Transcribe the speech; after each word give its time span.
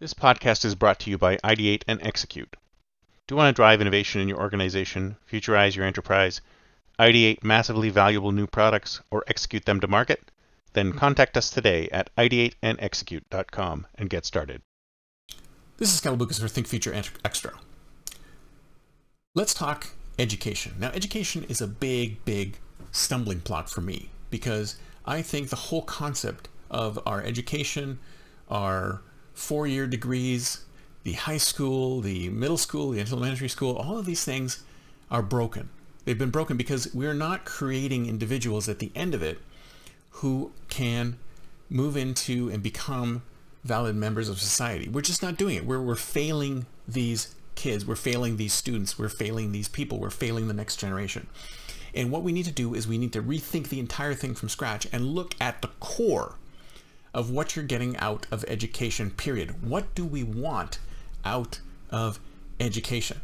This 0.00 0.14
podcast 0.14 0.64
is 0.64 0.74
brought 0.74 0.98
to 1.00 1.10
you 1.10 1.18
by 1.18 1.36
Ideate 1.44 1.82
and 1.86 2.00
Execute. 2.02 2.56
Do 3.26 3.34
you 3.34 3.36
want 3.36 3.54
to 3.54 3.58
drive 3.58 3.82
innovation 3.82 4.22
in 4.22 4.28
your 4.28 4.40
organization, 4.40 5.18
futurize 5.30 5.76
your 5.76 5.84
enterprise, 5.84 6.40
ideate 6.98 7.44
massively 7.44 7.90
valuable 7.90 8.32
new 8.32 8.46
products, 8.46 9.02
or 9.10 9.24
execute 9.26 9.66
them 9.66 9.78
to 9.80 9.86
market? 9.86 10.30
Then 10.72 10.94
contact 10.94 11.36
us 11.36 11.50
today 11.50 11.90
at 11.90 12.08
ideateandexecute.com 12.16 13.86
and 13.96 14.08
get 14.08 14.24
started. 14.24 14.62
This 15.76 15.92
is 15.92 16.00
Cal 16.00 16.14
Lucas 16.14 16.38
for 16.38 16.48
Think 16.48 16.66
Future 16.66 16.94
Extra. 17.22 17.52
Let's 19.34 19.52
talk 19.52 19.88
education. 20.18 20.76
Now, 20.78 20.92
education 20.92 21.44
is 21.44 21.60
a 21.60 21.66
big, 21.66 22.24
big 22.24 22.56
stumbling 22.90 23.40
block 23.40 23.68
for 23.68 23.82
me 23.82 24.08
because 24.30 24.76
I 25.04 25.20
think 25.20 25.50
the 25.50 25.56
whole 25.56 25.82
concept 25.82 26.48
of 26.70 26.98
our 27.04 27.22
education, 27.22 27.98
our 28.48 29.02
four-year 29.34 29.86
degrees, 29.86 30.64
the 31.02 31.12
high 31.12 31.38
school, 31.38 32.00
the 32.00 32.28
middle 32.28 32.58
school, 32.58 32.90
the 32.90 33.00
elementary 33.00 33.48
school, 33.48 33.76
all 33.76 33.98
of 33.98 34.06
these 34.06 34.24
things 34.24 34.62
are 35.10 35.22
broken. 35.22 35.70
They've 36.04 36.18
been 36.18 36.30
broken 36.30 36.56
because 36.56 36.92
we're 36.94 37.14
not 37.14 37.44
creating 37.44 38.06
individuals 38.06 38.68
at 38.68 38.78
the 38.78 38.90
end 38.94 39.14
of 39.14 39.22
it 39.22 39.38
who 40.10 40.52
can 40.68 41.18
move 41.68 41.96
into 41.96 42.50
and 42.50 42.62
become 42.62 43.22
valid 43.64 43.94
members 43.94 44.28
of 44.28 44.40
society. 44.40 44.88
We're 44.88 45.02
just 45.02 45.22
not 45.22 45.36
doing 45.36 45.56
it. 45.56 45.66
We're, 45.66 45.80
we're 45.80 45.94
failing 45.94 46.66
these 46.88 47.34
kids. 47.54 47.86
We're 47.86 47.96
failing 47.96 48.36
these 48.36 48.52
students. 48.52 48.98
We're 48.98 49.08
failing 49.08 49.52
these 49.52 49.68
people. 49.68 49.98
We're 49.98 50.10
failing 50.10 50.48
the 50.48 50.54
next 50.54 50.76
generation. 50.76 51.26
And 51.94 52.10
what 52.10 52.22
we 52.22 52.32
need 52.32 52.44
to 52.46 52.52
do 52.52 52.74
is 52.74 52.86
we 52.86 52.98
need 52.98 53.12
to 53.12 53.22
rethink 53.22 53.68
the 53.68 53.80
entire 53.80 54.14
thing 54.14 54.34
from 54.34 54.48
scratch 54.48 54.86
and 54.92 55.04
look 55.14 55.34
at 55.40 55.60
the 55.60 55.68
core 55.80 56.36
of 57.12 57.30
what 57.30 57.56
you're 57.56 57.64
getting 57.64 57.96
out 57.98 58.26
of 58.30 58.44
education, 58.48 59.10
period. 59.10 59.66
What 59.66 59.94
do 59.94 60.04
we 60.04 60.22
want 60.22 60.78
out 61.24 61.60
of 61.90 62.20
education? 62.58 63.20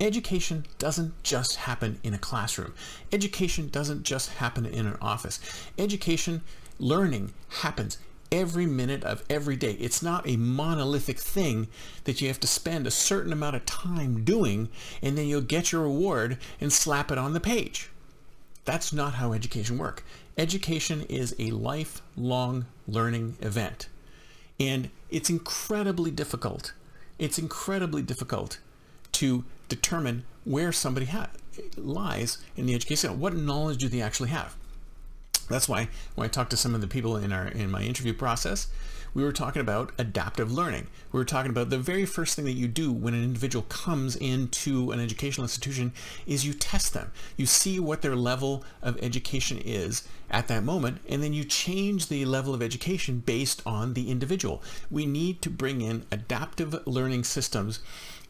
Education 0.00 0.64
doesn't 0.78 1.22
just 1.24 1.56
happen 1.56 1.98
in 2.04 2.14
a 2.14 2.18
classroom. 2.18 2.72
Education 3.12 3.68
doesn't 3.68 4.04
just 4.04 4.30
happen 4.34 4.64
in 4.64 4.86
an 4.86 4.96
office. 5.00 5.40
Education, 5.76 6.42
learning 6.78 7.32
happens 7.48 7.98
every 8.30 8.66
minute 8.66 9.02
of 9.04 9.24
every 9.28 9.56
day. 9.56 9.72
It's 9.72 10.02
not 10.02 10.28
a 10.28 10.36
monolithic 10.36 11.18
thing 11.18 11.68
that 12.04 12.20
you 12.20 12.28
have 12.28 12.40
to 12.40 12.46
spend 12.46 12.86
a 12.86 12.92
certain 12.92 13.32
amount 13.32 13.56
of 13.56 13.66
time 13.66 14.24
doing 14.24 14.68
and 15.02 15.16
then 15.16 15.26
you'll 15.26 15.40
get 15.40 15.72
your 15.72 15.82
reward 15.82 16.38
and 16.60 16.72
slap 16.72 17.10
it 17.10 17.18
on 17.18 17.32
the 17.32 17.40
page. 17.40 17.90
That's 18.68 18.92
not 18.92 19.14
how 19.14 19.32
education 19.32 19.78
works. 19.78 20.02
Education 20.36 21.06
is 21.08 21.34
a 21.38 21.52
lifelong 21.52 22.66
learning 22.86 23.38
event. 23.40 23.88
And 24.60 24.90
it's 25.08 25.30
incredibly 25.30 26.10
difficult. 26.10 26.74
It's 27.18 27.38
incredibly 27.38 28.02
difficult 28.02 28.58
to 29.12 29.46
determine 29.70 30.24
where 30.44 30.70
somebody 30.70 31.08
lies 31.78 32.36
in 32.58 32.66
the 32.66 32.74
education. 32.74 33.18
What 33.18 33.34
knowledge 33.34 33.78
do 33.78 33.88
they 33.88 34.02
actually 34.02 34.28
have? 34.28 34.54
That's 35.48 35.68
why 35.68 35.88
when 36.14 36.26
I 36.26 36.28
talked 36.28 36.50
to 36.50 36.56
some 36.56 36.74
of 36.74 36.80
the 36.80 36.88
people 36.88 37.16
in 37.16 37.32
our 37.32 37.48
in 37.48 37.70
my 37.70 37.82
interview 37.82 38.12
process, 38.12 38.68
we 39.14 39.24
were 39.24 39.32
talking 39.32 39.60
about 39.60 39.92
adaptive 39.98 40.52
learning. 40.52 40.86
We 41.12 41.18
were 41.18 41.24
talking 41.24 41.50
about 41.50 41.70
the 41.70 41.78
very 41.78 42.04
first 42.04 42.36
thing 42.36 42.44
that 42.44 42.52
you 42.52 42.68
do 42.68 42.92
when 42.92 43.14
an 43.14 43.24
individual 43.24 43.64
comes 43.68 44.16
into 44.16 44.92
an 44.92 45.00
educational 45.00 45.44
institution 45.44 45.92
is 46.26 46.46
you 46.46 46.52
test 46.52 46.94
them. 46.94 47.10
You 47.36 47.46
see 47.46 47.80
what 47.80 48.02
their 48.02 48.16
level 48.16 48.64
of 48.82 48.98
education 49.02 49.58
is 49.64 50.06
at 50.30 50.48
that 50.48 50.64
moment, 50.64 51.00
and 51.08 51.22
then 51.22 51.32
you 51.32 51.44
change 51.44 52.08
the 52.08 52.24
level 52.24 52.54
of 52.54 52.62
education 52.62 53.20
based 53.20 53.62
on 53.64 53.94
the 53.94 54.10
individual. 54.10 54.62
We 54.90 55.06
need 55.06 55.40
to 55.42 55.50
bring 55.50 55.80
in 55.80 56.04
adaptive 56.10 56.86
learning 56.86 57.24
systems 57.24 57.80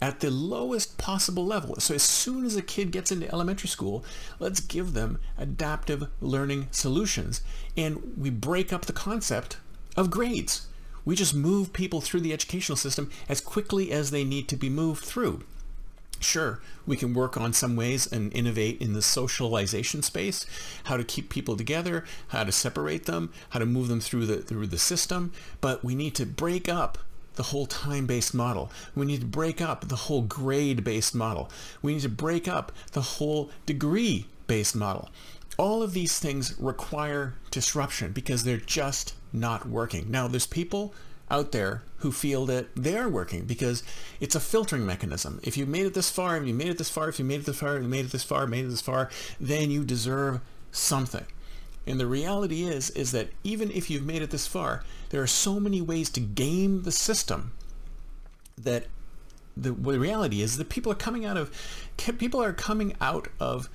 at 0.00 0.20
the 0.20 0.30
lowest 0.30 0.98
possible 0.98 1.46
level. 1.46 1.76
So 1.78 1.94
as 1.94 2.02
soon 2.02 2.44
as 2.44 2.54
a 2.54 2.62
kid 2.62 2.90
gets 2.90 3.10
into 3.10 3.32
elementary 3.32 3.68
school, 3.68 4.04
let's 4.38 4.60
give 4.60 4.92
them 4.92 5.18
adaptive 5.38 6.08
learning 6.20 6.68
solutions. 6.70 7.40
And 7.76 8.12
we 8.16 8.30
break 8.30 8.72
up 8.72 8.84
the 8.84 8.92
concept 8.92 9.56
of 9.96 10.10
grades. 10.10 10.68
We 11.04 11.14
just 11.14 11.34
move 11.34 11.72
people 11.72 12.00
through 12.00 12.20
the 12.20 12.32
educational 12.32 12.76
system 12.76 13.10
as 13.28 13.40
quickly 13.40 13.90
as 13.90 14.10
they 14.10 14.24
need 14.24 14.48
to 14.48 14.56
be 14.56 14.68
moved 14.68 15.04
through. 15.04 15.44
Sure, 16.20 16.60
we 16.86 16.96
can 16.96 17.14
work 17.14 17.36
on 17.36 17.52
some 17.52 17.76
ways 17.76 18.10
and 18.10 18.32
innovate 18.32 18.80
in 18.80 18.94
the 18.94 19.02
socialization 19.02 20.02
space, 20.02 20.46
how 20.84 20.96
to 20.96 21.04
keep 21.04 21.28
people 21.28 21.56
together, 21.56 22.04
how 22.28 22.42
to 22.44 22.52
separate 22.52 23.04
them, 23.04 23.32
how 23.50 23.58
to 23.58 23.66
move 23.66 23.88
them 23.88 24.00
through 24.00 24.26
the 24.26 24.38
through 24.38 24.66
the 24.66 24.78
system, 24.78 25.32
but 25.60 25.84
we 25.84 25.94
need 25.94 26.14
to 26.14 26.26
break 26.26 26.68
up 26.68 26.98
the 27.34 27.44
whole 27.44 27.66
time-based 27.66 28.34
model. 28.34 28.70
We 28.94 29.06
need 29.06 29.20
to 29.20 29.26
break 29.26 29.60
up 29.60 29.88
the 29.88 29.96
whole 29.96 30.22
grade-based 30.22 31.14
model. 31.14 31.50
We 31.82 31.92
need 31.94 32.02
to 32.02 32.08
break 32.08 32.48
up 32.48 32.72
the 32.92 33.02
whole 33.02 33.50
degree-based 33.66 34.74
model. 34.74 35.10
All 35.58 35.82
of 35.82 35.92
these 35.92 36.18
things 36.18 36.54
require 36.58 37.34
disruption 37.50 38.12
because 38.12 38.44
they're 38.44 38.56
just 38.56 39.14
not 39.32 39.66
working. 39.66 40.10
Now, 40.10 40.28
there's 40.28 40.46
people 40.46 40.94
out 41.30 41.52
there 41.52 41.82
who 41.98 42.12
feel 42.12 42.46
that 42.46 42.66
they 42.76 42.96
are 42.96 43.08
working 43.08 43.44
because 43.44 43.82
it's 44.20 44.34
a 44.34 44.40
filtering 44.40 44.86
mechanism. 44.86 45.40
If 45.42 45.56
you 45.56 45.66
made 45.66 45.86
it 45.86 45.94
this 45.94 46.10
far, 46.10 46.36
if 46.36 46.46
you 46.46 46.54
made 46.54 46.68
it 46.68 46.78
this 46.78 46.90
far, 46.90 47.08
if 47.08 47.18
you 47.18 47.24
made 47.24 47.40
it 47.40 47.46
this 47.46 47.58
far, 47.58 47.78
you 47.78 47.88
made 47.88 48.04
it 48.04 48.12
this 48.12 48.22
far, 48.22 48.46
made 48.46 48.64
it 48.66 48.68
this 48.68 48.80
far, 48.80 49.10
then 49.40 49.70
you 49.70 49.84
deserve 49.84 50.40
something. 50.70 51.26
And 51.86 52.00
the 52.00 52.06
reality 52.06 52.64
is, 52.64 52.90
is 52.90 53.12
that 53.12 53.28
even 53.44 53.70
if 53.70 53.88
you've 53.88 54.04
made 54.04 54.22
it 54.22 54.30
this 54.30 54.46
far, 54.46 54.82
there 55.10 55.22
are 55.22 55.26
so 55.26 55.60
many 55.60 55.80
ways 55.80 56.10
to 56.10 56.20
game 56.20 56.82
the 56.82 56.92
system 56.92 57.52
that 58.58 58.86
the, 59.56 59.72
the 59.72 59.98
reality 59.98 60.42
is 60.42 60.58
that 60.58 60.68
people 60.68 60.92
are 60.92 60.96
coming 60.96 61.24
out 61.24 61.36
of 61.36 61.50
people 62.18 62.42
are 62.42 62.52
coming 62.52 62.94
out 63.00 63.28
of 63.40 63.70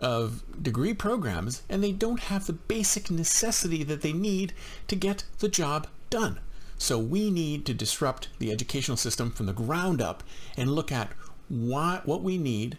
of 0.00 0.44
degree 0.62 0.94
programs 0.94 1.62
and 1.68 1.82
they 1.82 1.90
don't 1.90 2.20
have 2.20 2.46
the 2.46 2.52
basic 2.52 3.10
necessity 3.10 3.82
that 3.82 4.02
they 4.02 4.12
need 4.12 4.52
to 4.86 4.94
get 4.94 5.24
the 5.40 5.48
job 5.48 5.88
done. 6.08 6.38
So 6.78 6.98
we 6.98 7.30
need 7.30 7.66
to 7.66 7.74
disrupt 7.74 8.28
the 8.38 8.52
educational 8.52 8.96
system 8.96 9.30
from 9.30 9.46
the 9.46 9.52
ground 9.52 10.00
up 10.00 10.22
and 10.56 10.70
look 10.70 10.92
at 10.92 11.10
what, 11.48 12.06
we 12.22 12.38
need, 12.38 12.78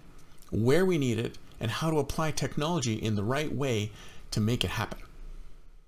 where 0.51 0.85
we 0.85 0.97
need 0.97 1.19
it, 1.19 1.37
and 1.59 1.69
how 1.69 1.91
to 1.91 1.99
apply 1.99 2.31
technology 2.31 2.93
in 2.93 3.15
the 3.15 3.23
right 3.23 3.53
way 3.53 3.91
to 4.31 4.39
make 4.39 4.63
it 4.63 4.71
happen. 4.71 4.99